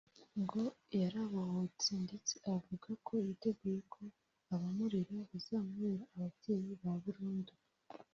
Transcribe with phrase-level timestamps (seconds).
[0.41, 0.63] ngo
[1.01, 4.01] yarabohotse ndetse avuga ko yiteguye ko
[4.53, 7.53] abamurera bazamubera ababyeyi ba burundu